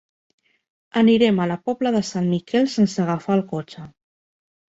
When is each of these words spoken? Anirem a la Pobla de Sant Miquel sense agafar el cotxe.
Anirem 1.01 1.37
a 1.43 1.47
la 1.51 1.57
Pobla 1.67 1.91
de 1.97 2.01
Sant 2.07 2.31
Miquel 2.31 2.67
sense 2.77 3.05
agafar 3.05 3.37
el 3.37 3.45
cotxe. 3.53 3.87